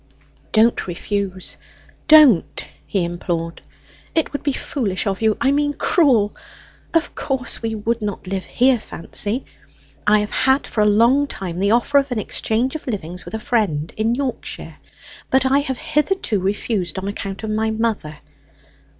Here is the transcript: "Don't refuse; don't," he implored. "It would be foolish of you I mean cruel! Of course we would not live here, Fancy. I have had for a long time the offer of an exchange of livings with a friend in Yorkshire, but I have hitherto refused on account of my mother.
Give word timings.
"Don't 0.51 0.87
refuse; 0.87 1.57
don't," 2.07 2.67
he 2.87 3.03
implored. 3.05 3.61
"It 4.15 4.33
would 4.33 4.41
be 4.41 4.51
foolish 4.51 5.05
of 5.05 5.21
you 5.21 5.37
I 5.39 5.51
mean 5.51 5.73
cruel! 5.75 6.35
Of 6.95 7.13
course 7.13 7.61
we 7.61 7.75
would 7.75 8.01
not 8.01 8.25
live 8.25 8.45
here, 8.45 8.79
Fancy. 8.79 9.45
I 10.07 10.17
have 10.21 10.31
had 10.31 10.65
for 10.65 10.81
a 10.81 10.87
long 10.87 11.27
time 11.27 11.59
the 11.59 11.69
offer 11.69 11.99
of 11.99 12.09
an 12.11 12.17
exchange 12.17 12.75
of 12.75 12.87
livings 12.87 13.25
with 13.25 13.35
a 13.35 13.39
friend 13.39 13.93
in 13.95 14.15
Yorkshire, 14.15 14.77
but 15.29 15.45
I 15.45 15.59
have 15.59 15.77
hitherto 15.77 16.39
refused 16.39 16.97
on 16.97 17.07
account 17.07 17.43
of 17.43 17.51
my 17.51 17.69
mother. 17.69 18.21